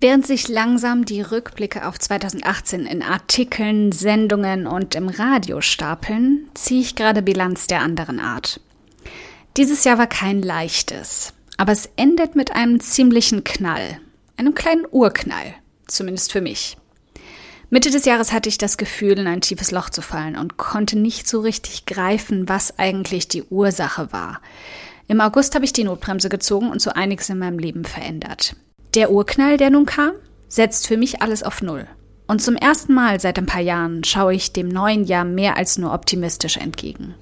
Während 0.00 0.24
sich 0.24 0.46
langsam 0.46 1.04
die 1.04 1.22
Rückblicke 1.22 1.84
auf 1.84 1.98
2018 1.98 2.86
in 2.86 3.02
Artikeln, 3.02 3.90
Sendungen 3.90 4.68
und 4.68 4.94
im 4.94 5.08
Radio 5.08 5.60
stapeln, 5.60 6.48
ziehe 6.54 6.82
ich 6.82 6.94
gerade 6.94 7.20
Bilanz 7.20 7.66
der 7.66 7.80
anderen 7.80 8.20
Art. 8.20 8.60
Dieses 9.56 9.82
Jahr 9.82 9.98
war 9.98 10.06
kein 10.06 10.40
leichtes, 10.40 11.32
aber 11.56 11.72
es 11.72 11.90
endet 11.96 12.36
mit 12.36 12.52
einem 12.52 12.78
ziemlichen 12.78 13.42
Knall, 13.42 14.00
einem 14.36 14.54
kleinen 14.54 14.86
Urknall, 14.88 15.54
zumindest 15.88 16.30
für 16.30 16.42
mich. 16.42 16.76
Mitte 17.68 17.90
des 17.90 18.04
Jahres 18.04 18.30
hatte 18.30 18.48
ich 18.48 18.56
das 18.56 18.78
Gefühl, 18.78 19.18
in 19.18 19.26
ein 19.26 19.40
tiefes 19.40 19.72
Loch 19.72 19.90
zu 19.90 20.00
fallen 20.00 20.36
und 20.36 20.58
konnte 20.58 20.96
nicht 20.96 21.28
so 21.28 21.40
richtig 21.40 21.86
greifen, 21.86 22.48
was 22.48 22.78
eigentlich 22.78 23.26
die 23.26 23.42
Ursache 23.42 24.12
war. 24.12 24.40
Im 25.08 25.20
August 25.20 25.56
habe 25.56 25.64
ich 25.64 25.72
die 25.72 25.84
Notbremse 25.84 26.28
gezogen 26.28 26.70
und 26.70 26.80
so 26.80 26.90
einiges 26.90 27.30
in 27.30 27.38
meinem 27.38 27.58
Leben 27.58 27.84
verändert. 27.84 28.54
Der 28.98 29.12
Urknall, 29.12 29.58
der 29.58 29.70
nun 29.70 29.86
kam, 29.86 30.10
setzt 30.48 30.88
für 30.88 30.96
mich 30.96 31.22
alles 31.22 31.44
auf 31.44 31.62
Null. 31.62 31.86
Und 32.26 32.42
zum 32.42 32.56
ersten 32.56 32.92
Mal 32.94 33.20
seit 33.20 33.38
ein 33.38 33.46
paar 33.46 33.60
Jahren 33.60 34.02
schaue 34.02 34.34
ich 34.34 34.52
dem 34.52 34.66
neuen 34.66 35.04
Jahr 35.04 35.24
mehr 35.24 35.56
als 35.56 35.78
nur 35.78 35.94
optimistisch 35.94 36.56
entgegen. 36.56 37.14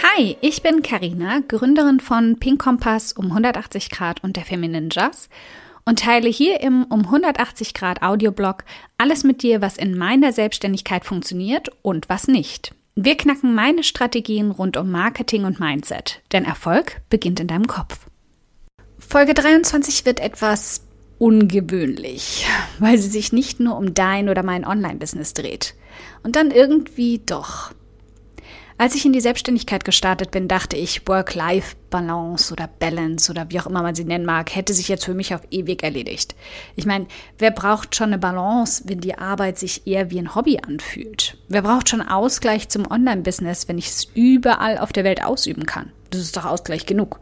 Hi, 0.00 0.36
ich 0.40 0.62
bin 0.62 0.82
Karina, 0.82 1.40
Gründerin 1.48 1.98
von 1.98 2.38
Pink 2.38 2.62
Kompass 2.62 3.12
um 3.12 3.26
180 3.26 3.90
Grad 3.90 4.22
und 4.22 4.36
der 4.36 4.44
Feminine 4.44 4.90
Jazz 4.92 5.28
und 5.90 5.98
teile 5.98 6.28
hier 6.28 6.60
im 6.60 6.84
um 6.84 7.00
180 7.00 7.74
Grad 7.74 8.00
Audioblog 8.00 8.62
alles 8.96 9.24
mit 9.24 9.42
dir, 9.42 9.60
was 9.60 9.76
in 9.76 9.98
meiner 9.98 10.32
Selbstständigkeit 10.32 11.04
funktioniert 11.04 11.68
und 11.82 12.08
was 12.08 12.28
nicht. 12.28 12.72
Wir 12.94 13.16
knacken 13.16 13.56
meine 13.56 13.82
Strategien 13.82 14.52
rund 14.52 14.76
um 14.76 14.92
Marketing 14.92 15.44
und 15.44 15.58
Mindset, 15.58 16.22
denn 16.30 16.44
Erfolg 16.44 17.02
beginnt 17.10 17.40
in 17.40 17.48
deinem 17.48 17.66
Kopf. 17.66 18.06
Folge 19.00 19.34
23 19.34 20.06
wird 20.06 20.20
etwas 20.20 20.82
ungewöhnlich, 21.18 22.46
weil 22.78 22.96
sie 22.96 23.08
sich 23.08 23.32
nicht 23.32 23.58
nur 23.58 23.76
um 23.76 23.92
dein 23.92 24.28
oder 24.28 24.44
mein 24.44 24.64
Online-Business 24.64 25.34
dreht. 25.34 25.74
Und 26.22 26.36
dann 26.36 26.52
irgendwie 26.52 27.18
doch. 27.18 27.72
Als 28.80 28.94
ich 28.94 29.04
in 29.04 29.12
die 29.12 29.20
Selbstständigkeit 29.20 29.84
gestartet 29.84 30.30
bin, 30.30 30.48
dachte 30.48 30.74
ich, 30.74 31.06
Work-Life-Balance 31.06 32.50
oder 32.50 32.66
Balance 32.66 33.30
oder 33.30 33.50
wie 33.50 33.60
auch 33.60 33.66
immer 33.66 33.82
man 33.82 33.94
sie 33.94 34.04
nennen 34.04 34.24
mag, 34.24 34.56
hätte 34.56 34.72
sich 34.72 34.88
jetzt 34.88 35.04
für 35.04 35.12
mich 35.12 35.34
auf 35.34 35.42
ewig 35.50 35.82
erledigt. 35.82 36.34
Ich 36.76 36.86
meine, 36.86 37.06
wer 37.38 37.50
braucht 37.50 37.94
schon 37.94 38.06
eine 38.06 38.16
Balance, 38.16 38.84
wenn 38.86 39.02
die 39.02 39.18
Arbeit 39.18 39.58
sich 39.58 39.86
eher 39.86 40.10
wie 40.10 40.18
ein 40.18 40.34
Hobby 40.34 40.60
anfühlt? 40.66 41.36
Wer 41.48 41.60
braucht 41.60 41.90
schon 41.90 42.00
Ausgleich 42.00 42.70
zum 42.70 42.90
Online-Business, 42.90 43.68
wenn 43.68 43.76
ich 43.76 43.88
es 43.88 44.08
überall 44.14 44.78
auf 44.78 44.94
der 44.94 45.04
Welt 45.04 45.22
ausüben 45.22 45.66
kann? 45.66 45.92
Das 46.08 46.22
ist 46.22 46.38
doch 46.38 46.46
Ausgleich 46.46 46.86
genug. 46.86 47.20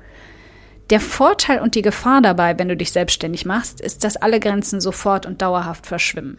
Der 0.90 1.00
Vorteil 1.00 1.60
und 1.60 1.74
die 1.74 1.82
Gefahr 1.82 2.22
dabei, 2.22 2.56
wenn 2.56 2.68
du 2.68 2.76
dich 2.76 2.92
selbstständig 2.92 3.46
machst, 3.46 3.80
ist, 3.80 4.04
dass 4.04 4.16
alle 4.16 4.38
Grenzen 4.38 4.80
sofort 4.80 5.26
und 5.26 5.42
dauerhaft 5.42 5.88
verschwimmen. 5.88 6.38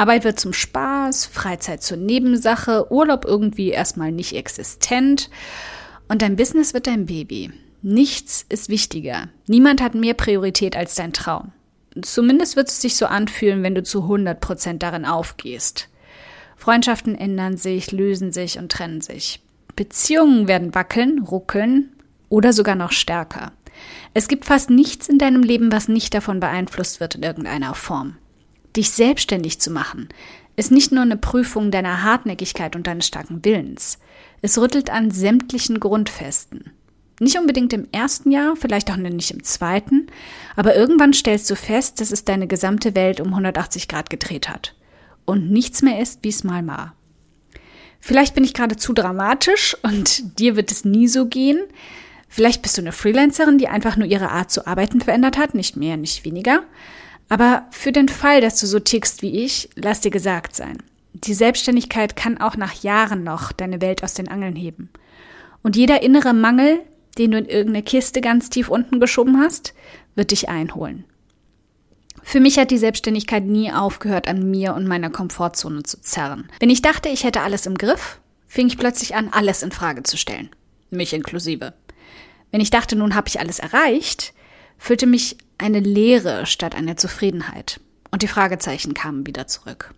Arbeit 0.00 0.24
wird 0.24 0.40
zum 0.40 0.54
Spaß, 0.54 1.26
Freizeit 1.26 1.82
zur 1.82 1.98
Nebensache, 1.98 2.90
Urlaub 2.90 3.26
irgendwie 3.26 3.68
erstmal 3.68 4.12
nicht 4.12 4.34
existent 4.34 5.28
und 6.08 6.22
dein 6.22 6.36
Business 6.36 6.72
wird 6.72 6.86
dein 6.86 7.04
Baby. 7.04 7.52
Nichts 7.82 8.46
ist 8.48 8.70
wichtiger. 8.70 9.28
Niemand 9.46 9.82
hat 9.82 9.94
mehr 9.94 10.14
Priorität 10.14 10.74
als 10.74 10.94
dein 10.94 11.12
Traum. 11.12 11.52
Zumindest 12.00 12.56
wird 12.56 12.68
es 12.68 12.80
sich 12.80 12.96
so 12.96 13.04
anfühlen, 13.04 13.62
wenn 13.62 13.74
du 13.74 13.82
zu 13.82 14.00
100 14.04 14.40
Prozent 14.40 14.82
darin 14.82 15.04
aufgehst. 15.04 15.90
Freundschaften 16.56 17.14
ändern 17.14 17.58
sich, 17.58 17.92
lösen 17.92 18.32
sich 18.32 18.58
und 18.58 18.72
trennen 18.72 19.02
sich. 19.02 19.42
Beziehungen 19.76 20.48
werden 20.48 20.74
wackeln, 20.74 21.18
ruckeln 21.18 21.90
oder 22.30 22.54
sogar 22.54 22.74
noch 22.74 22.92
stärker. 22.92 23.52
Es 24.14 24.28
gibt 24.28 24.46
fast 24.46 24.70
nichts 24.70 25.10
in 25.10 25.18
deinem 25.18 25.42
Leben, 25.42 25.70
was 25.70 25.88
nicht 25.88 26.14
davon 26.14 26.40
beeinflusst 26.40 27.00
wird 27.00 27.16
in 27.16 27.22
irgendeiner 27.22 27.74
Form. 27.74 28.16
Dich 28.76 28.90
selbstständig 28.90 29.60
zu 29.60 29.70
machen, 29.70 30.08
ist 30.56 30.70
nicht 30.70 30.92
nur 30.92 31.02
eine 31.02 31.16
Prüfung 31.16 31.70
deiner 31.70 32.02
Hartnäckigkeit 32.02 32.76
und 32.76 32.86
deines 32.86 33.06
starken 33.06 33.44
Willens. 33.44 33.98
Es 34.42 34.58
rüttelt 34.58 34.90
an 34.90 35.10
sämtlichen 35.10 35.80
Grundfesten. 35.80 36.72
Nicht 37.18 37.38
unbedingt 37.38 37.72
im 37.72 37.88
ersten 37.92 38.30
Jahr, 38.30 38.56
vielleicht 38.56 38.90
auch 38.90 38.96
nicht 38.96 39.30
im 39.30 39.44
zweiten, 39.44 40.06
aber 40.56 40.74
irgendwann 40.74 41.12
stellst 41.12 41.50
du 41.50 41.56
fest, 41.56 42.00
dass 42.00 42.12
es 42.12 42.24
deine 42.24 42.46
gesamte 42.46 42.94
Welt 42.94 43.20
um 43.20 43.28
180 43.28 43.88
Grad 43.88 44.08
gedreht 44.08 44.48
hat 44.48 44.74
und 45.26 45.50
nichts 45.50 45.82
mehr 45.82 46.00
ist, 46.00 46.20
wie 46.22 46.30
es 46.30 46.44
mal 46.44 46.66
war. 46.66 46.94
Vielleicht 48.00 48.34
bin 48.34 48.44
ich 48.44 48.54
gerade 48.54 48.76
zu 48.76 48.94
dramatisch 48.94 49.76
und 49.82 50.38
dir 50.38 50.56
wird 50.56 50.72
es 50.72 50.84
nie 50.84 51.08
so 51.08 51.26
gehen. 51.26 51.60
Vielleicht 52.28 52.62
bist 52.62 52.78
du 52.78 52.82
eine 52.82 52.92
Freelancerin, 52.92 53.58
die 53.58 53.68
einfach 53.68 53.96
nur 53.96 54.06
ihre 54.06 54.30
Art 54.30 54.50
zu 54.50 54.66
arbeiten 54.66 55.00
verändert 55.00 55.36
hat, 55.36 55.54
nicht 55.54 55.76
mehr, 55.76 55.96
nicht 55.96 56.24
weniger. 56.24 56.62
Aber 57.30 57.66
für 57.70 57.92
den 57.92 58.08
Fall, 58.08 58.40
dass 58.40 58.60
du 58.60 58.66
so 58.66 58.80
tickst 58.80 59.22
wie 59.22 59.44
ich, 59.44 59.70
lass 59.76 60.00
dir 60.00 60.10
gesagt 60.10 60.54
sein. 60.54 60.78
Die 61.14 61.32
Selbstständigkeit 61.32 62.16
kann 62.16 62.38
auch 62.38 62.56
nach 62.56 62.82
Jahren 62.82 63.22
noch 63.22 63.52
deine 63.52 63.80
Welt 63.80 64.02
aus 64.02 64.14
den 64.14 64.28
Angeln 64.28 64.56
heben. 64.56 64.90
Und 65.62 65.76
jeder 65.76 66.02
innere 66.02 66.34
Mangel, 66.34 66.80
den 67.18 67.30
du 67.30 67.38
in 67.38 67.46
irgendeine 67.46 67.84
Kiste 67.84 68.20
ganz 68.20 68.50
tief 68.50 68.68
unten 68.68 68.98
geschoben 68.98 69.38
hast, 69.38 69.74
wird 70.16 70.32
dich 70.32 70.48
einholen. 70.48 71.04
Für 72.22 72.40
mich 72.40 72.58
hat 72.58 72.72
die 72.72 72.78
Selbstständigkeit 72.78 73.44
nie 73.44 73.72
aufgehört, 73.72 74.26
an 74.26 74.50
mir 74.50 74.74
und 74.74 74.86
meiner 74.86 75.10
Komfortzone 75.10 75.84
zu 75.84 76.00
zerren. 76.00 76.48
Wenn 76.58 76.70
ich 76.70 76.82
dachte, 76.82 77.08
ich 77.08 77.22
hätte 77.22 77.42
alles 77.42 77.64
im 77.64 77.78
Griff, 77.78 78.20
fing 78.46 78.66
ich 78.66 78.76
plötzlich 78.76 79.14
an, 79.14 79.28
alles 79.30 79.62
in 79.62 79.70
Frage 79.70 80.02
zu 80.02 80.16
stellen. 80.16 80.50
Mich 80.90 81.12
inklusive. 81.12 81.74
Wenn 82.50 82.60
ich 82.60 82.70
dachte, 82.70 82.96
nun 82.96 83.14
habe 83.14 83.28
ich 83.28 83.38
alles 83.38 83.60
erreicht, 83.60 84.34
füllte 84.78 85.06
mich 85.06 85.36
eine 85.60 85.80
Leere 85.80 86.46
statt 86.46 86.74
einer 86.74 86.96
Zufriedenheit. 86.96 87.80
Und 88.10 88.22
die 88.22 88.28
Fragezeichen 88.28 88.94
kamen 88.94 89.26
wieder 89.26 89.46
zurück. 89.46 89.94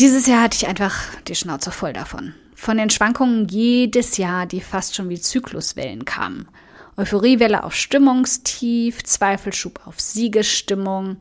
Dieses 0.00 0.26
Jahr 0.26 0.42
hatte 0.42 0.56
ich 0.56 0.66
einfach 0.66 0.96
die 1.28 1.34
Schnauze 1.34 1.70
voll 1.70 1.92
davon. 1.92 2.34
Von 2.54 2.76
den 2.76 2.90
Schwankungen 2.90 3.48
jedes 3.48 4.16
Jahr, 4.16 4.46
die 4.46 4.60
fast 4.60 4.94
schon 4.94 5.08
wie 5.08 5.20
Zykluswellen 5.20 6.04
kamen. 6.04 6.48
Euphoriewelle 6.96 7.64
auf 7.64 7.74
Stimmungstief, 7.74 9.02
Zweifelschub 9.02 9.80
auf 9.86 10.00
Siegesstimmung. 10.00 11.16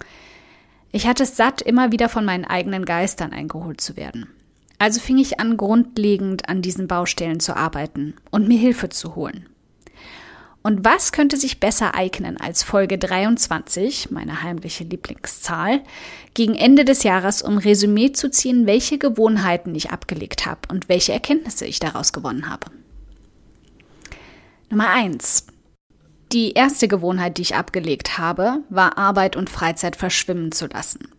Ich 0.92 1.08
hatte 1.08 1.24
es 1.24 1.38
satt, 1.38 1.62
immer 1.62 1.92
wieder 1.92 2.10
von 2.10 2.26
meinen 2.26 2.46
eigenen 2.46 2.86
Geistern 2.86 3.34
eingeholt 3.34 3.82
zu 3.82 3.96
werden. 3.96 4.28
Also 4.78 5.00
fing 5.00 5.18
ich 5.18 5.40
an, 5.40 5.58
grundlegend 5.58 6.50
an 6.50 6.62
diesen 6.62 6.88
Baustellen 6.88 7.40
zu 7.40 7.56
arbeiten 7.56 8.16
und 8.32 8.48
mir 8.48 8.58
Hilfe 8.58 8.90
zu 8.90 9.16
holen. 9.16 9.48
Und 10.64 10.86
was 10.86 11.12
könnte 11.12 11.38
sich 11.38 11.60
besser 11.60 11.96
eignen 11.96 12.38
als 12.38 12.62
Folge 12.62 13.00
23, 13.00 14.12
meine 14.12 14.44
heimliche 14.44 14.84
Lieblingszahl, 14.84 15.82
gegen 16.36 16.54
Ende 16.54 16.86
des 16.86 17.04
Jahres, 17.04 17.42
um 17.42 17.58
Resümee 17.58 18.12
zu 18.12 18.30
ziehen, 18.30 18.68
welche 18.68 19.00
Gewohnheiten 19.00 19.74
ich 19.74 19.90
abgelegt 19.90 20.46
habe 20.46 20.62
und 20.70 20.88
welche 20.88 21.14
Erkenntnisse 21.14 21.66
ich 21.66 21.80
daraus 21.80 22.14
gewonnen 22.14 22.48
habe. 22.48 22.68
Nummer 24.70 24.90
eins: 24.90 25.48
Die 26.32 26.52
erste 26.54 26.88
Gewohnheit, 26.88 27.38
die 27.38 27.42
ich 27.42 27.56
abgelegt 27.56 28.20
habe, 28.20 28.60
war 28.70 29.00
Arbeit 29.00 29.36
und 29.36 29.50
Freizeit 29.50 29.96
verschwimmen 29.96 30.52
zu 30.52 30.68
lassen. 30.68 31.10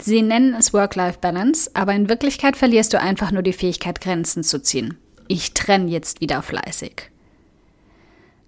Sie 0.00 0.22
nennen 0.22 0.54
es 0.54 0.72
Work-Life-Balance, 0.72 1.72
aber 1.74 1.92
in 1.92 2.08
Wirklichkeit 2.08 2.56
verlierst 2.56 2.94
du 2.94 3.00
einfach 3.00 3.30
nur 3.30 3.42
die 3.42 3.52
Fähigkeit, 3.52 4.00
Grenzen 4.00 4.42
zu 4.42 4.62
ziehen. 4.62 4.96
Ich 5.28 5.52
trenne 5.54 5.90
jetzt 5.90 6.20
wieder 6.20 6.40
fleißig. 6.40 7.11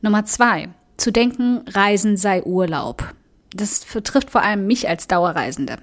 Nummer 0.04 0.26
zwei, 0.26 0.68
zu 0.98 1.12
denken, 1.12 1.62
Reisen 1.66 2.18
sei 2.18 2.42
Urlaub. 2.42 3.14
Das 3.54 3.86
betrifft 3.86 4.30
vor 4.30 4.42
allem 4.42 4.66
mich 4.66 4.86
als 4.86 5.08
Dauerreisende. 5.08 5.78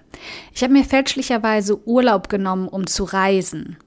Ich 0.54 0.62
habe 0.62 0.74
mir 0.74 0.86
fälschlicherweise 0.86 1.88
Urlaub 1.88 2.30
genommen, 2.30 2.68
um 2.68 2.86
zu 2.86 3.04
reisen, 3.04 3.78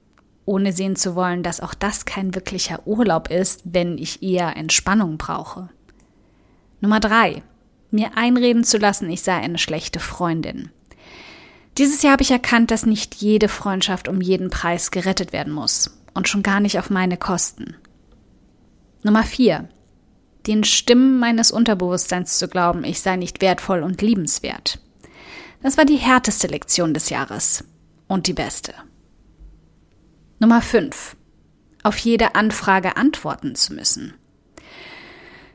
ohne 0.43 0.73
sehen 0.73 0.97
zu 0.97 1.15
wollen, 1.15 1.41
dass 1.41 1.61
auch 1.61 1.73
das 1.73 2.03
kein 2.03 2.35
wirklicher 2.35 2.85
Urlaub 2.85 3.31
ist, 3.31 3.61
wenn 3.63 3.97
ich 3.97 4.23
eher 4.23 4.57
Entspannung 4.57 5.17
brauche. 5.17 5.69
Nummer 6.81 6.99
drei, 6.99 7.41
mir 7.89 8.17
einreden 8.17 8.65
zu 8.65 8.77
lassen, 8.77 9.09
ich 9.09 9.21
sei 9.21 9.35
eine 9.37 9.57
schlechte 9.57 10.01
Freundin. 10.01 10.69
Dieses 11.77 12.01
Jahr 12.01 12.11
habe 12.11 12.23
ich 12.23 12.31
erkannt, 12.31 12.71
dass 12.71 12.85
nicht 12.85 13.15
jede 13.15 13.47
Freundschaft 13.47 14.09
um 14.09 14.19
jeden 14.19 14.49
Preis 14.49 14.91
gerettet 14.91 15.31
werden 15.31 15.53
muss 15.53 15.97
und 16.13 16.27
schon 16.27 16.43
gar 16.43 16.59
nicht 16.59 16.77
auf 16.77 16.89
meine 16.89 17.15
Kosten. 17.15 17.77
Nummer 19.01 19.23
vier, 19.23 19.69
den 20.47 20.63
Stimmen 20.63 21.19
meines 21.19 21.51
Unterbewusstseins 21.51 22.37
zu 22.37 22.47
glauben, 22.47 22.83
ich 22.83 23.01
sei 23.01 23.15
nicht 23.15 23.41
wertvoll 23.41 23.83
und 23.83 24.01
liebenswert. 24.01 24.79
Das 25.61 25.77
war 25.77 25.85
die 25.85 25.97
härteste 25.97 26.47
Lektion 26.47 26.93
des 26.93 27.09
Jahres 27.09 27.63
und 28.07 28.27
die 28.27 28.33
beste. 28.33 28.73
Nummer 30.39 30.61
5. 30.61 31.15
Auf 31.83 31.97
jede 31.97 32.35
Anfrage 32.35 32.97
antworten 32.97 33.55
zu 33.55 33.73
müssen. 33.73 34.13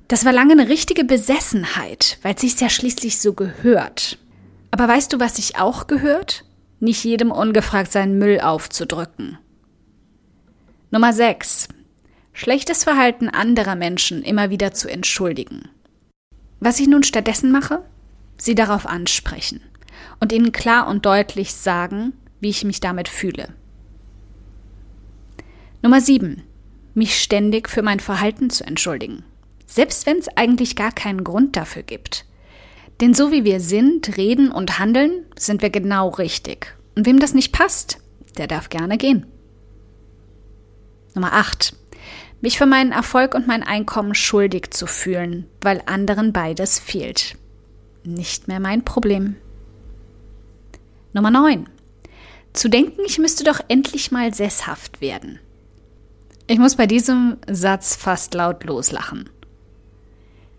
Das 0.09 0.25
war 0.25 0.33
lange 0.33 0.53
eine 0.53 0.69
richtige 0.69 1.05
Besessenheit, 1.05 2.19
weil 2.23 2.35
es 2.35 2.41
sich 2.41 2.61
ja 2.61 2.69
schließlich 2.69 3.21
so 3.21 3.33
gehört. 3.33 4.19
Aber 4.73 4.89
weißt 4.89 5.13
du, 5.13 5.21
was 5.21 5.37
sich 5.37 5.59
auch 5.59 5.87
gehört? 5.87 6.45
Nicht 6.81 7.05
jedem 7.05 7.31
ungefragt 7.31 7.93
seinen 7.93 8.19
Müll 8.19 8.41
aufzudrücken. 8.41 9.39
Nummer 10.91 11.13
6. 11.13 11.69
Schlechtes 12.43 12.85
Verhalten 12.85 13.29
anderer 13.29 13.75
Menschen 13.75 14.23
immer 14.23 14.49
wieder 14.49 14.73
zu 14.73 14.89
entschuldigen. 14.89 15.69
Was 16.59 16.81
ich 16.81 16.89
nun 16.89 17.03
stattdessen 17.03 17.53
mache? 17.53 17.85
Sie 18.39 18.55
darauf 18.55 18.87
ansprechen 18.87 19.61
und 20.21 20.33
ihnen 20.33 20.51
klar 20.51 20.89
und 20.89 21.05
deutlich 21.05 21.53
sagen, 21.53 22.15
wie 22.41 22.49
ich 22.49 22.65
mich 22.65 22.81
damit 22.81 23.09
fühle. 23.09 23.53
Nummer 25.83 26.01
7. 26.01 26.43
Mich 26.95 27.23
ständig 27.23 27.69
für 27.69 27.83
mein 27.83 28.01
Verhalten 28.01 28.49
zu 28.49 28.67
entschuldigen. 28.67 29.23
Selbst 29.67 30.07
wenn 30.07 30.17
es 30.17 30.35
eigentlich 30.35 30.77
gar 30.77 30.93
keinen 30.93 31.25
Grund 31.25 31.57
dafür 31.57 31.83
gibt. 31.83 32.25
Denn 33.03 33.13
so 33.13 33.33
wie 33.33 33.45
wir 33.45 33.61
sind, 33.61 34.17
reden 34.17 34.51
und 34.51 34.79
handeln, 34.79 35.27
sind 35.37 35.61
wir 35.61 35.69
genau 35.69 36.09
richtig. 36.09 36.75
Und 36.97 37.05
wem 37.05 37.19
das 37.19 37.35
nicht 37.35 37.53
passt, 37.53 37.99
der 38.39 38.47
darf 38.47 38.71
gerne 38.71 38.97
gehen. 38.97 39.27
Nummer 41.15 41.35
8. 41.35 41.75
Mich 42.41 42.57
für 42.57 42.67
meinen 42.67 42.93
Erfolg 42.93 43.35
und 43.35 43.47
mein 43.47 43.63
Einkommen 43.63 44.15
schuldig 44.15 44.71
zu 44.71 44.87
fühlen, 44.87 45.47
weil 45.61 45.83
anderen 45.87 46.33
beides 46.33 46.79
fehlt. 46.79 47.37
Nicht 48.03 48.49
mehr 48.49 48.61
mein 48.61 48.83
Problem. 48.85 49.37
Nummer 51.13 51.31
9. 51.31 51.69
Zu 52.53 52.69
denken, 52.69 53.03
ich 53.07 53.19
müsste 53.19 53.45
doch 53.45 53.61
endlich 53.69 54.11
mal 54.11 54.33
sesshaft 54.33 55.01
werden. 55.01 55.39
Ich 56.47 56.59
muss 56.59 56.77
bei 56.77 56.87
diesem 56.87 57.37
Satz 57.49 57.95
fast 57.95 58.35
laut 58.35 58.65
loslachen. 58.65 59.29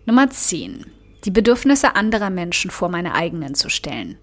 Nummer 0.06 0.30
10. 0.30 0.86
Die 1.25 1.31
Bedürfnisse 1.31 1.95
anderer 1.95 2.30
Menschen 2.30 2.72
vor 2.72 2.89
meine 2.89 3.13
eigenen 3.13 3.56
zu 3.56 3.69
stellen. 3.69 4.18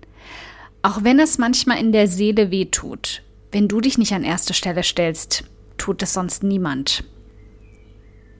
Auch 0.82 1.02
wenn 1.02 1.18
es 1.18 1.38
manchmal 1.38 1.78
in 1.78 1.92
der 1.92 2.06
Seele 2.06 2.50
weh 2.50 2.66
tut, 2.66 3.22
wenn 3.50 3.68
du 3.68 3.80
dich 3.80 3.98
nicht 3.98 4.12
an 4.12 4.24
erste 4.24 4.54
Stelle 4.54 4.82
stellst, 4.82 5.44
tut 5.76 6.02
es 6.02 6.12
sonst 6.12 6.42
niemand. 6.42 7.04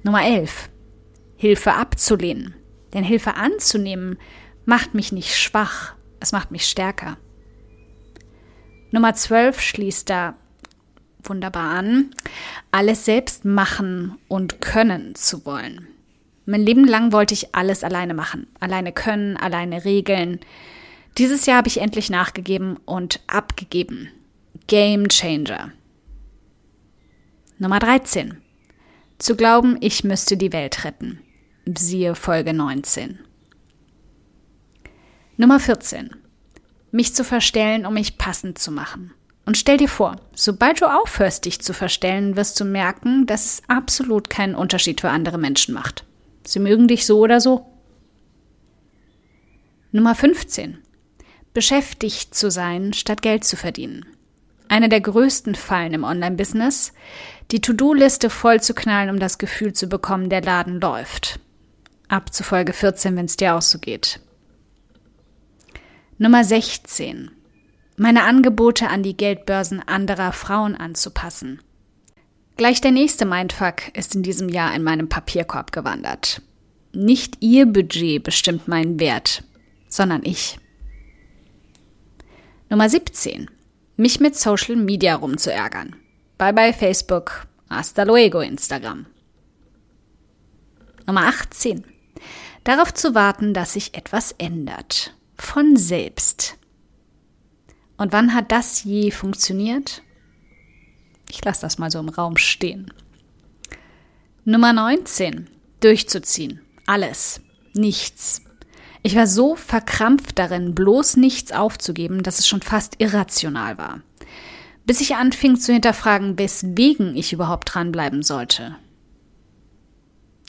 Nummer 0.09 0.25
11. 0.25 0.71
Hilfe 1.37 1.75
abzulehnen. 1.75 2.55
Denn 2.95 3.05
Hilfe 3.05 3.35
anzunehmen 3.35 4.17
macht 4.65 4.95
mich 4.95 5.13
nicht 5.13 5.37
schwach, 5.37 5.97
es 6.19 6.33
macht 6.33 6.51
mich 6.51 6.65
stärker. 6.65 7.19
Nummer 8.91 9.13
12 9.13 9.61
schließt 9.61 10.09
da 10.09 10.33
wunderbar 11.23 11.73
an, 11.73 12.15
alles 12.71 13.05
selbst 13.05 13.45
machen 13.45 14.17
und 14.29 14.63
können 14.63 15.15
zu 15.15 15.45
wollen. 15.45 15.87
Mein 16.47 16.63
Leben 16.63 16.87
lang 16.87 17.13
wollte 17.13 17.35
ich 17.35 17.55
alles 17.55 17.85
alleine 17.85 18.15
machen, 18.15 18.47
alleine 18.61 18.93
können, 18.93 19.37
alleine 19.37 19.85
regeln. 19.85 20.41
Dieses 21.19 21.45
Jahr 21.45 21.59
habe 21.59 21.69
ich 21.69 21.83
endlich 21.83 22.09
nachgegeben 22.09 22.79
und 22.87 23.21
abgegeben. 23.27 24.09
Game 24.69 25.11
Changer. 25.11 25.73
Nummer 27.59 27.79
13. 27.79 28.41
Zu 29.19 29.35
glauben, 29.35 29.77
ich 29.81 30.05
müsste 30.05 30.37
die 30.37 30.53
Welt 30.53 30.85
retten. 30.85 31.19
Siehe 31.77 32.15
Folge 32.15 32.55
19. 32.55 33.19
Nummer 35.37 35.59
14. 35.59 36.15
Mich 36.93 37.17
zu 37.17 37.25
verstellen, 37.25 37.85
um 37.85 37.95
mich 37.95 38.17
passend 38.17 38.59
zu 38.59 38.71
machen. 38.71 39.13
Und 39.45 39.59
stell 39.59 39.77
dir 39.77 39.89
vor, 39.89 40.21
sobald 40.37 40.81
du 40.81 40.87
aufhörst, 40.87 41.47
dich 41.47 41.61
zu 41.61 41.75
verstellen, 41.75 42.37
wirst 42.37 42.61
du 42.61 42.65
merken, 42.65 43.27
dass 43.27 43.45
es 43.45 43.63
absolut 43.67 44.31
keinen 44.31 44.55
Unterschied 44.55 45.01
für 45.01 45.11
andere 45.11 45.39
Menschen 45.39 45.75
macht. 45.75 46.05
Sie 46.45 46.61
mögen 46.61 46.87
dich 46.87 47.05
so 47.05 47.19
oder 47.19 47.41
so. 47.41 47.67
Nummer 49.91 50.15
15. 50.15 50.79
Beschäftigt 51.53 52.37
zu 52.37 52.53
sein, 52.53 52.93
statt 52.93 53.21
Geld 53.21 53.43
zu 53.43 53.57
verdienen. 53.57 54.07
Eine 54.69 54.89
der 54.89 55.01
größten 55.01 55.55
Fallen 55.55 55.95
im 55.95 56.05
Online-Business, 56.05 56.93
die 57.51 57.61
To-Do-Liste 57.61 58.31
voll 58.31 58.61
zu 58.61 58.75
knallen, 58.75 59.11
um 59.11 59.19
das 59.19 59.39
Gefühl 59.39 59.73
zu 59.73 59.89
bekommen, 59.89 60.29
der 60.29 60.43
Laden 60.43 60.81
läuft. 60.81 61.41
Ab 62.09 62.33
zu 62.33 62.43
Folge 62.43 62.73
14, 62.73 63.17
wenn 63.17 63.27
es 63.27 63.37
dir 63.37 63.55
auch 63.55 63.63
so 63.63 63.79
geht. 63.79 64.21
Nummer 66.19 66.45
16 66.45 67.31
meine 67.99 68.23
Angebote 68.23 68.89
an 68.89 69.03
die 69.03 69.17
Geldbörsen 69.17 69.81
anderer 69.81 70.33
Frauen 70.33 70.77
anzupassen. 70.77 71.61
Gleich 72.57 72.81
der 72.81 72.93
nächste 72.93 73.25
Mindfuck 73.25 73.89
ist 73.97 74.15
in 74.15 74.23
diesem 74.23 74.49
Jahr 74.49 74.75
in 74.75 74.85
meinem 74.85 75.09
Papierkorb 75.09 75.73
gewandert. 75.73 76.43
Nicht 76.93 77.39
ihr 77.41 77.67
Budget 77.67 78.23
bestimmt 78.23 78.69
meinen 78.69 79.01
Wert, 79.01 79.43
sondern 79.89 80.23
ich. 80.25 80.59
Nummer 82.71 82.89
17. 82.89 83.51
Mich 84.01 84.21
mit 84.21 84.37
Social 84.37 84.77
Media 84.77 85.17
rumzuärgern. 85.17 85.97
Bye 86.39 86.53
bye 86.53 86.73
Facebook, 86.73 87.49
hasta 87.69 88.05
luego 88.05 88.41
Instagram. 88.41 89.07
Nummer 91.05 91.27
18. 91.27 91.83
Darauf 92.63 92.95
zu 92.95 93.17
warten, 93.17 93.55
dass 93.55 93.73
sich 93.73 93.95
etwas 93.95 94.31
ändert. 94.39 95.17
Von 95.37 95.77
selbst. 95.77 96.59
Und 97.97 98.13
wann 98.13 98.35
hat 98.35 98.53
das 98.53 98.85
je 98.85 99.11
funktioniert? 99.11 100.03
Ich 101.29 101.45
lasse 101.45 101.63
das 101.63 101.79
mal 101.79 101.91
so 101.91 101.99
im 101.99 102.09
Raum 102.09 102.37
stehen. 102.37 102.93
Nummer 104.45 104.73
19. 104.73 105.51
Durchzuziehen. 105.81 106.61
Alles. 106.87 107.41
Nichts. 107.75 108.43
Ich 109.03 109.15
war 109.15 109.27
so 109.27 109.55
verkrampft 109.55 110.39
darin, 110.39 110.75
bloß 110.75 111.17
nichts 111.17 111.53
aufzugeben, 111.53 112.23
dass 112.23 112.39
es 112.39 112.49
schon 112.49 112.63
fast 112.63 112.97
irrational 112.99 113.79
war. 113.79 114.01
Bis 114.85 115.01
ich 115.01 115.17
anfing 115.17 115.57
zu 115.57 115.73
hinterfragen, 115.73 116.39
weswegen 116.39 117.17
ich 117.17 117.33
überhaupt 117.33 117.75
dranbleiben 117.75 118.23
sollte. 118.23 118.77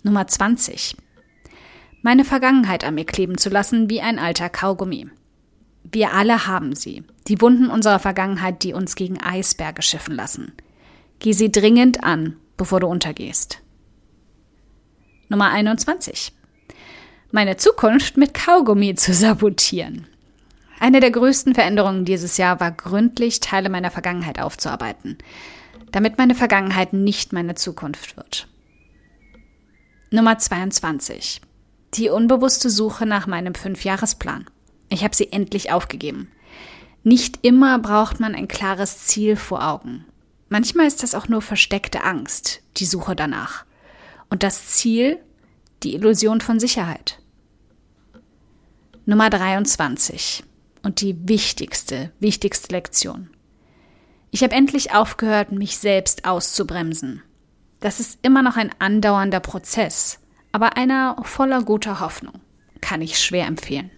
Nummer 0.03 0.27
20. 0.27 0.95
Meine 2.01 2.23
Vergangenheit 2.23 2.85
an 2.85 2.95
mir 2.95 3.05
kleben 3.05 3.37
zu 3.37 3.49
lassen 3.49 3.89
wie 3.89 4.01
ein 4.01 4.17
alter 4.17 4.49
Kaugummi. 4.49 5.09
Wir 5.83 6.13
alle 6.13 6.47
haben 6.47 6.75
sie. 6.75 7.03
Die 7.27 7.41
Wunden 7.41 7.69
unserer 7.69 7.99
Vergangenheit, 7.99 8.63
die 8.63 8.73
uns 8.73 8.95
gegen 8.95 9.19
Eisberge 9.21 9.81
schiffen 9.81 10.15
lassen. 10.15 10.53
Geh 11.19 11.33
sie 11.33 11.51
dringend 11.51 12.03
an, 12.03 12.37
bevor 12.55 12.79
du 12.79 12.87
untergehst. 12.87 13.61
Nummer 15.27 15.49
21. 15.49 16.31
Meine 17.31 17.57
Zukunft 17.57 18.17
mit 18.17 18.33
Kaugummi 18.33 18.95
zu 18.95 19.13
sabotieren. 19.13 20.07
Eine 20.79 20.99
der 20.99 21.11
größten 21.11 21.53
Veränderungen 21.53 22.03
dieses 22.03 22.37
Jahr 22.37 22.59
war 22.59 22.71
gründlich 22.71 23.39
Teile 23.39 23.69
meiner 23.69 23.91
Vergangenheit 23.91 24.39
aufzuarbeiten, 24.39 25.19
damit 25.91 26.17
meine 26.17 26.33
Vergangenheit 26.33 26.93
nicht 26.93 27.31
meine 27.31 27.53
Zukunft 27.53 28.17
wird. 28.17 28.47
Nummer 30.09 30.39
22. 30.39 31.41
Die 31.93 32.09
unbewusste 32.09 32.71
Suche 32.71 33.05
nach 33.05 33.27
meinem 33.27 33.53
Fünfjahresplan. 33.53 34.45
Ich 34.89 35.03
habe 35.03 35.15
sie 35.15 35.31
endlich 35.31 35.71
aufgegeben. 35.71 36.31
Nicht 37.03 37.45
immer 37.45 37.77
braucht 37.77 38.19
man 38.19 38.33
ein 38.33 38.47
klares 38.47 39.05
Ziel 39.05 39.35
vor 39.35 39.67
Augen. 39.67 40.03
Manchmal 40.49 40.87
ist 40.87 41.03
das 41.03 41.13
auch 41.13 41.27
nur 41.27 41.43
versteckte 41.43 42.03
Angst, 42.03 42.63
die 42.77 42.85
Suche 42.85 43.15
danach. 43.15 43.65
Und 44.31 44.41
das 44.41 44.69
Ziel, 44.69 45.19
die 45.83 45.95
Illusion 45.95 46.41
von 46.41 46.59
Sicherheit. 46.59 47.19
Nummer 49.05 49.29
23 49.29 50.43
und 50.83 51.01
die 51.01 51.15
wichtigste, 51.27 52.11
wichtigste 52.19 52.73
Lektion. 52.73 53.29
Ich 54.31 54.43
habe 54.43 54.53
endlich 54.53 54.91
aufgehört, 54.91 55.51
mich 55.51 55.77
selbst 55.77 56.25
auszubremsen. 56.25 57.23
Das 57.79 57.99
ist 57.99 58.19
immer 58.21 58.41
noch 58.41 58.57
ein 58.57 58.71
andauernder 58.79 59.39
Prozess, 59.39 60.19
aber 60.51 60.77
einer 60.77 61.15
voller 61.23 61.63
guter 61.63 61.99
Hoffnung. 61.99 62.39
Kann 62.81 63.01
ich 63.01 63.19
schwer 63.19 63.47
empfehlen. 63.47 63.89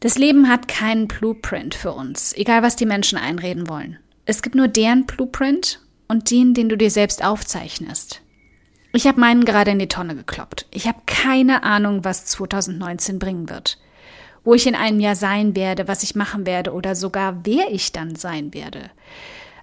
Das 0.00 0.18
Leben 0.18 0.50
hat 0.50 0.68
keinen 0.68 1.08
Blueprint 1.08 1.74
für 1.74 1.92
uns, 1.92 2.34
egal 2.34 2.62
was 2.62 2.76
die 2.76 2.84
Menschen 2.84 3.16
einreden 3.16 3.68
wollen. 3.68 3.98
Es 4.26 4.42
gibt 4.42 4.54
nur 4.54 4.68
deren 4.68 5.06
Blueprint 5.06 5.80
und 6.08 6.30
den, 6.30 6.52
den 6.52 6.68
du 6.68 6.76
dir 6.76 6.90
selbst 6.90 7.24
aufzeichnest. 7.24 8.20
Ich 8.94 9.06
habe 9.06 9.20
meinen 9.20 9.44
gerade 9.44 9.72
in 9.72 9.78
die 9.78 9.88
Tonne 9.88 10.14
gekloppt. 10.14 10.66
Ich 10.70 10.86
habe 10.86 11.00
keine 11.06 11.62
Ahnung, 11.62 12.04
was 12.04 12.24
2019 12.26 13.18
bringen 13.18 13.50
wird. 13.50 13.78
Wo 14.44 14.54
ich 14.54 14.66
in 14.66 14.74
einem 14.74 15.00
Jahr 15.00 15.16
sein 15.16 15.56
werde, 15.56 15.88
was 15.88 16.02
ich 16.02 16.14
machen 16.14 16.46
werde 16.46 16.72
oder 16.72 16.94
sogar 16.94 17.44
wer 17.44 17.70
ich 17.70 17.92
dann 17.92 18.14
sein 18.14 18.54
werde. 18.54 18.90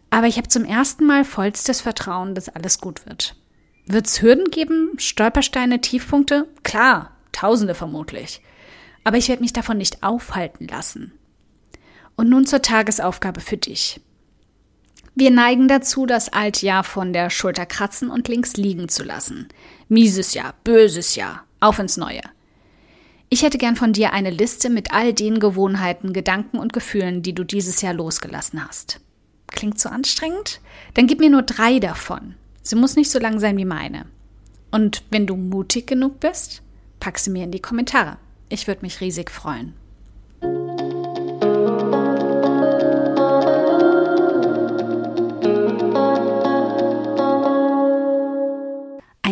Aber 0.10 0.28
ich 0.28 0.38
habe 0.38 0.48
zum 0.48 0.66
ersten 0.66 1.06
Mal 1.06 1.24
vollstes 1.24 1.82
Vertrauen, 1.82 2.36
dass 2.36 2.50
alles 2.50 2.80
gut 2.80 3.06
wird. 3.06 3.36
Wird 3.86 4.08
es 4.08 4.22
Hürden 4.22 4.52
geben? 4.52 4.92
Stolpersteine, 4.98 5.82
Tiefpunkte? 5.82 6.48
Klar, 6.64 7.12
tausende 7.32 7.74
vermutlich 7.74 8.42
aber 9.04 9.18
ich 9.18 9.30
werde 9.30 9.42
mich 9.42 9.54
davon 9.54 9.78
nicht 9.78 10.04
aufhalten 10.04 10.68
lassen. 10.68 11.14
Und 12.16 12.30
nun 12.30 12.46
zur 12.46 12.62
Tagesaufgabe 12.62 13.42
für 13.42 13.58
dich. 13.58 14.02
Wir 15.14 15.30
neigen 15.30 15.68
dazu, 15.68 16.06
das 16.06 16.30
alte 16.32 16.66
Jahr 16.66 16.84
von 16.84 17.12
der 17.12 17.30
Schulter 17.30 17.66
kratzen 17.66 18.10
und 18.10 18.28
links 18.28 18.56
liegen 18.56 18.88
zu 18.88 19.04
lassen. 19.04 19.50
Mieses 19.90 20.34
Jahr, 20.34 20.54
böses 20.64 21.16
Jahr, 21.16 21.44
auf 21.60 21.80
ins 21.80 21.98
Neue. 21.98 22.22
Ich 23.28 23.44
hätte 23.44 23.58
gern 23.58 23.76
von 23.76 23.94
dir 23.94 24.14
eine 24.14 24.30
Liste 24.30 24.70
mit 24.70 24.94
all 24.94 25.14
den 25.14 25.40
Gewohnheiten, 25.40 26.14
Gedanken 26.14 26.58
und 26.58 26.74
Gefühlen, 26.74 27.22
die 27.24 27.34
du 27.34 27.44
dieses 27.44 27.82
Jahr 27.82 27.94
losgelassen 27.94 28.66
hast. 28.66 29.02
Klingt 29.48 29.80
zu 29.80 29.92
anstrengend? 29.92 30.62
Dann 30.94 31.08
gib 31.08 31.20
mir 31.20 31.30
nur 31.30 31.44
drei 31.44 31.80
davon. 31.80 32.36
Sie 32.62 32.76
muss 32.76 32.96
nicht 32.96 33.12
so 33.12 33.20
lang 33.20 33.40
sein 33.40 33.58
wie 33.58 33.66
meine. 33.66 34.06
Und 34.72 35.04
wenn 35.12 35.28
du 35.28 35.36
mutig 35.36 35.88
genug 35.88 36.22
bist, 36.22 36.62
pack 37.00 37.20
sie 37.20 37.32
mir 37.32 37.44
in 37.44 37.52
die 37.52 37.60
Kommentare. 37.60 38.18
Ich 38.48 38.68
würde 38.68 38.82
mich 38.82 39.02
riesig 39.02 39.30
freuen. 39.30 39.74